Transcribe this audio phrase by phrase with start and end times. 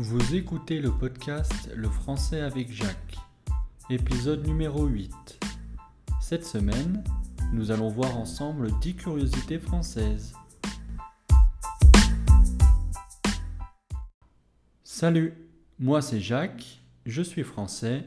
[0.00, 3.16] Vous écoutez le podcast Le français avec Jacques,
[3.90, 5.40] épisode numéro 8.
[6.20, 7.02] Cette semaine,
[7.52, 10.34] nous allons voir ensemble 10 curiosités françaises.
[14.84, 15.34] Salut,
[15.80, 18.04] moi c'est Jacques, je suis français,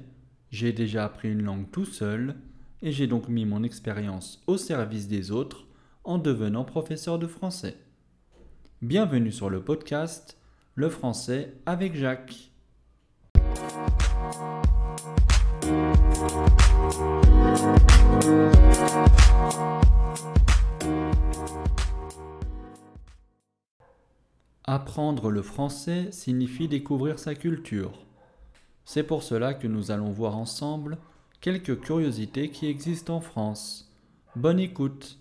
[0.50, 2.38] j'ai déjà appris une langue tout seul
[2.82, 5.68] et j'ai donc mis mon expérience au service des autres
[6.06, 7.76] en devenant professeur de français.
[8.82, 10.38] Bienvenue sur le podcast
[10.76, 12.52] Le français avec Jacques.
[24.64, 28.06] Apprendre le français signifie découvrir sa culture.
[28.86, 30.98] C'est pour cela que nous allons voir ensemble
[31.42, 33.92] quelques curiosités qui existent en France.
[34.38, 35.21] Bonne écoute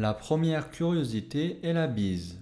[0.00, 2.40] La première curiosité est la bise.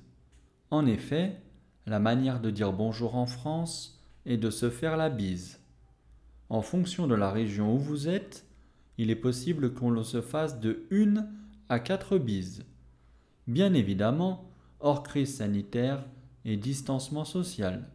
[0.70, 1.42] En effet,
[1.86, 5.58] la manière de dire bonjour en France est de se faire la bise.
[6.50, 8.46] En fonction de la région où vous êtes,
[8.96, 11.28] il est possible qu'on se fasse de une
[11.68, 12.64] à quatre bises.
[13.48, 16.06] Bien évidemment, hors crise sanitaire
[16.44, 17.88] et distancement social.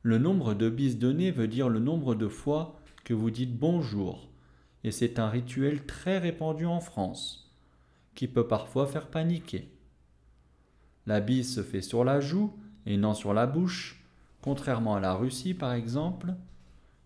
[0.00, 4.30] Le nombre de bises données veut dire le nombre de fois que vous dites bonjour,
[4.82, 7.45] et c'est un rituel très répandu en France
[8.16, 9.68] qui peut parfois faire paniquer.
[11.06, 12.52] La bise se fait sur la joue
[12.84, 14.04] et non sur la bouche,
[14.42, 16.34] contrairement à la Russie par exemple.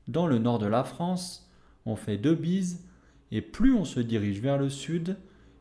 [0.09, 1.51] Dans le nord de la France,
[1.85, 2.87] on fait deux bises
[3.31, 5.17] et plus on se dirige vers le sud,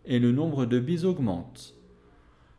[0.05, 1.75] et le nombre de bises augmente.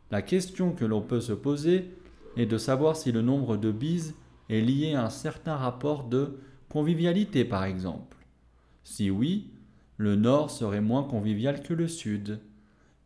[0.09, 1.91] La question que l'on peut se poser
[2.37, 4.15] est de savoir si le nombre de bises
[4.49, 8.17] est lié à un certain rapport de convivialité par exemple.
[8.83, 9.49] Si oui,
[9.97, 12.39] le nord serait moins convivial que le sud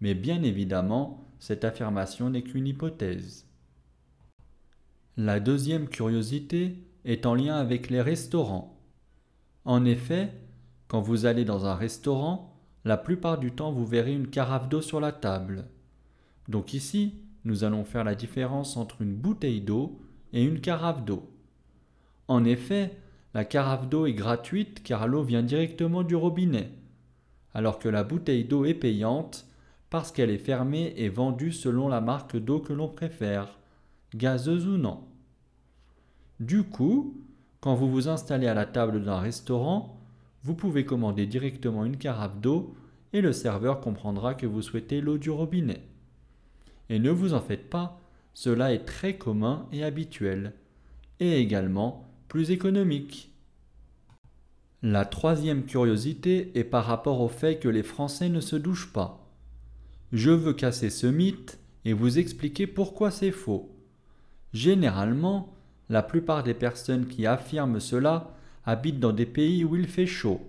[0.02, 3.46] mais bien évidemment, cette affirmation n'est qu'une hypothèse.
[5.18, 6.76] La deuxième curiosité
[7.06, 8.82] est en lien avec les restaurants.
[9.64, 10.34] En effet,
[10.88, 14.82] quand vous allez dans un restaurant, la plupart du temps vous verrez une carafe d'eau
[14.82, 15.66] sur la table.
[16.50, 20.02] Donc ici, nous allons faire la différence entre une bouteille d'eau
[20.34, 21.32] et une carafe d'eau.
[22.28, 22.98] En effet,
[23.34, 26.72] la carafe d'eau est gratuite car l'eau vient directement du robinet,
[27.54, 29.48] alors que la bouteille d'eau est payante
[29.96, 33.58] parce qu'elle est fermée et vendue selon la marque d'eau que l'on préfère,
[34.14, 35.06] gazeuse ou non.
[36.42, 37.16] Du coup,
[37.62, 39.98] quand vous vous installez à la table d'un restaurant,
[40.44, 42.76] vous pouvez commander directement une carafe d'eau
[43.14, 45.82] et le serveur comprendra que vous souhaitez l'eau du robinet.
[46.90, 47.98] Et ne vous en faites pas,
[48.34, 50.52] cela est très commun et habituel,
[51.22, 53.32] et également plus économique.
[54.84, 59.25] La troisième curiosité est par rapport au fait que les Français ne se douchent pas.
[60.14, 63.70] Je veux casser ce mythe et vous expliquer pourquoi c'est faux.
[64.54, 65.54] Généralement,
[65.90, 70.42] la plupart des personnes qui affirment cela habitent dans des pays où il fait chaud.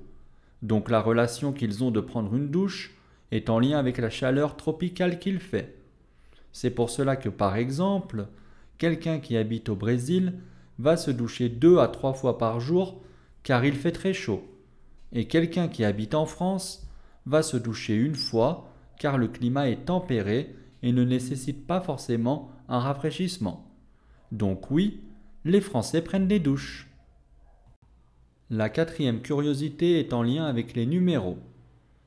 [0.63, 2.95] Donc la relation qu'ils ont de prendre une douche
[3.31, 5.75] est en lien avec la chaleur tropicale qu'il fait.
[6.53, 8.27] C'est pour cela que par exemple,
[8.79, 10.35] quelqu'un qui habite au Brésil
[10.79, 13.03] va se doucher deux à trois fois par jour
[13.43, 14.47] car il fait très chaud.
[15.13, 16.87] Et quelqu'un qui habite en France
[17.27, 22.51] va se doucher une fois car le climat est tempéré et ne nécessite pas forcément
[22.69, 23.71] un rafraîchissement.
[24.33, 25.01] Donc oui,
[25.45, 26.89] les Français prennent des douches.
[28.51, 31.39] La quatrième curiosité est en lien avec les numéros.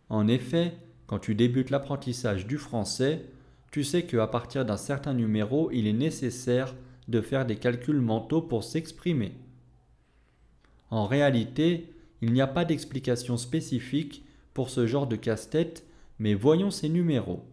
[0.10, 0.74] En effet,
[1.08, 3.26] quand tu débutes l'apprentissage du français,
[3.72, 6.76] tu sais qu'à partir d'un certain numéro, il est nécessaire
[7.08, 9.34] de faire des calculs mentaux pour s'exprimer.
[10.92, 14.24] En réalité, il n'y a pas d'explication spécifique
[14.54, 15.86] pour ce genre de casse-tête
[16.20, 17.46] mais voyons ces numéros.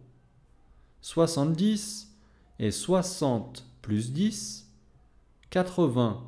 [1.01, 2.15] 70
[2.59, 4.69] et 60 plus 10,
[5.49, 6.23] 80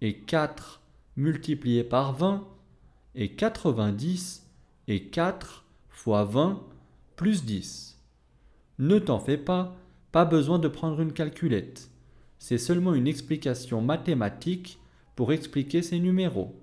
[0.00, 0.80] et 4
[1.16, 2.46] multiplié par 20,
[3.14, 4.46] et 90
[4.88, 6.62] et 4 fois 20
[7.16, 7.98] plus 10.
[8.78, 9.76] Ne t'en fais pas,
[10.12, 11.90] pas besoin de prendre une calculette.
[12.38, 14.78] C'est seulement une explication mathématique
[15.16, 16.54] pour expliquer ces numéros.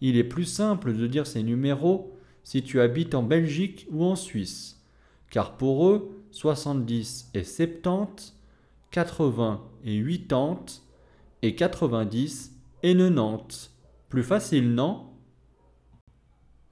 [0.00, 2.15] Il est plus simple de dire ces numéros
[2.46, 4.80] si tu habites en Belgique ou en Suisse,
[5.30, 8.36] car pour eux, 70 et 70,
[8.92, 10.64] 80 et 80,
[11.42, 12.52] et 90
[12.84, 13.74] et 90.
[14.08, 15.08] Plus facile, non?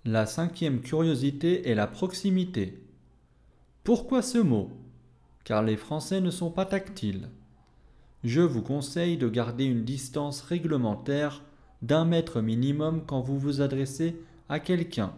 [0.04, 2.80] La cinquième curiosité est la proximité.
[3.82, 4.70] Pourquoi ce mot?
[5.42, 7.30] Car les Français ne sont pas tactiles.
[8.22, 11.42] Je vous conseille de garder une distance réglementaire
[11.82, 14.14] d'un mètre minimum quand vous vous adressez
[14.48, 15.12] à quelqu'un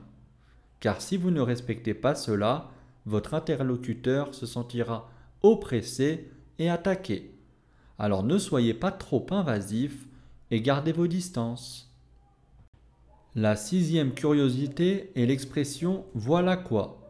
[0.80, 2.70] car si vous ne respectez pas cela,
[3.06, 5.10] votre interlocuteur se sentira
[5.42, 7.32] oppressé et attaqué.
[7.98, 10.06] Alors ne soyez pas trop invasif
[10.50, 11.94] et gardez vos distances.
[13.34, 17.02] La sixième curiosité est l'expression voilà quoi.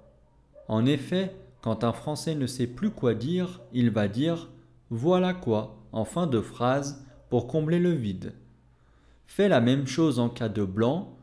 [0.68, 4.50] En effet, quand un Français ne sait plus quoi dire, il va dire
[4.90, 8.34] voilà quoi en fin de phrase pour combler le vide.
[9.26, 11.15] Fais la même chose en cas de blanc,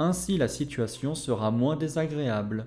[0.00, 2.66] ainsi la situation sera moins désagréable.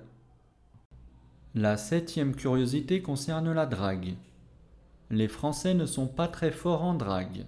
[1.56, 4.14] La septième curiosité concerne la drague.
[5.10, 7.46] Les Français ne sont pas très forts en drague.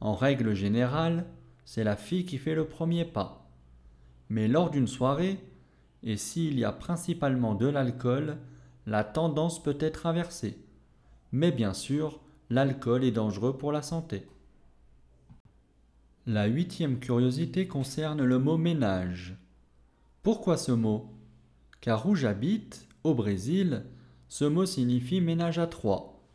[0.00, 1.26] En règle générale,
[1.66, 3.46] c'est la fille qui fait le premier pas.
[4.30, 5.38] Mais lors d'une soirée,
[6.02, 8.38] et s'il y a principalement de l'alcool,
[8.86, 10.58] la tendance peut être inversée.
[11.32, 12.18] Mais bien sûr,
[12.48, 14.26] l'alcool est dangereux pour la santé.
[16.28, 19.36] La huitième curiosité concerne le mot ménage.
[20.24, 21.12] Pourquoi ce mot?
[21.80, 23.84] Car où j'habite, au Brésil,
[24.26, 26.26] ce mot signifie ménage à trois.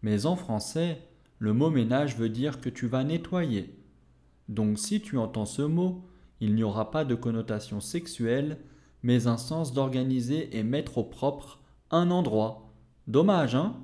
[0.00, 0.98] Mais en français,
[1.38, 3.78] le mot ménage veut dire que tu vas nettoyer.
[4.48, 6.06] Donc si tu entends ce mot,
[6.40, 8.56] il n'y aura pas de connotation sexuelle,
[9.02, 11.60] mais un sens d'organiser et mettre au propre
[11.90, 12.72] un endroit.
[13.08, 13.76] Dommage, hein?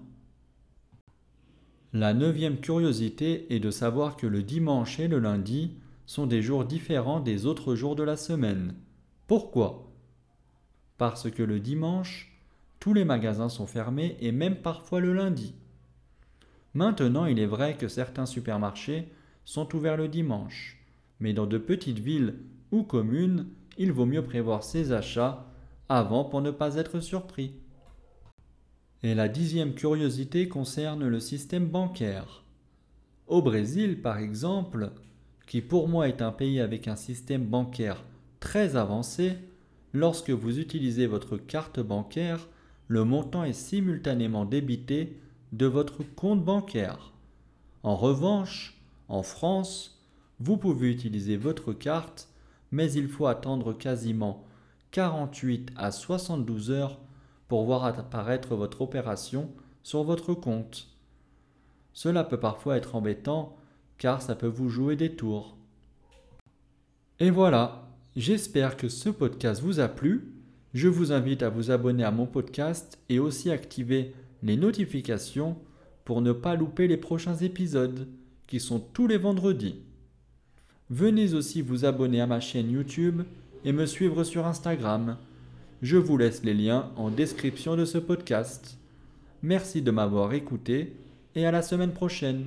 [1.92, 5.72] La neuvième curiosité est de savoir que le dimanche et le lundi
[6.06, 8.76] sont des jours différents des autres jours de la semaine.
[9.26, 9.90] Pourquoi?
[10.98, 12.32] Parce que le dimanche,
[12.78, 15.52] tous les magasins sont fermés et même parfois le lundi.
[16.74, 19.08] Maintenant, il est vrai que certains supermarchés
[19.44, 20.78] sont ouverts le dimanche,
[21.18, 22.36] mais dans de petites villes
[22.70, 23.48] ou communes,
[23.78, 25.44] il vaut mieux prévoir ses achats
[25.88, 27.52] avant pour ne pas être surpris.
[29.02, 32.44] Et la dixième curiosité concerne le système bancaire.
[33.28, 34.90] Au Brésil, par exemple,
[35.46, 38.04] qui pour moi est un pays avec un système bancaire
[38.40, 39.36] très avancé,
[39.94, 42.48] lorsque vous utilisez votre carte bancaire,
[42.88, 45.16] le montant est simultanément débité
[45.52, 47.12] de votre compte bancaire.
[47.82, 49.98] En revanche, en France,
[50.40, 52.28] vous pouvez utiliser votre carte,
[52.70, 54.44] mais il faut attendre quasiment
[54.90, 57.00] 48 à 72 heures
[57.50, 59.50] pour voir apparaître votre opération
[59.82, 60.86] sur votre compte.
[61.92, 63.56] Cela peut parfois être embêtant
[63.98, 65.56] car ça peut vous jouer des tours.
[67.18, 70.32] Et voilà, j'espère que ce podcast vous a plu.
[70.74, 74.14] Je vous invite à vous abonner à mon podcast et aussi activer
[74.44, 75.56] les notifications
[76.04, 78.06] pour ne pas louper les prochains épisodes
[78.46, 79.80] qui sont tous les vendredis.
[80.88, 83.22] Venez aussi vous abonner à ma chaîne YouTube
[83.64, 85.16] et me suivre sur Instagram.
[85.82, 88.76] Je vous laisse les liens en description de ce podcast.
[89.42, 90.94] Merci de m'avoir écouté
[91.34, 92.44] et à la semaine prochaine.